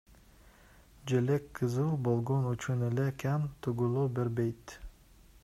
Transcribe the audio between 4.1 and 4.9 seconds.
бербейт.